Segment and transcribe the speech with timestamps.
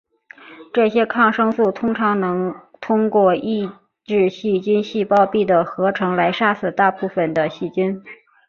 [0.73, 3.69] 这些抗生素通常能通过抑
[4.03, 8.01] 制细菌细胞壁的合成来杀死大部分的细菌。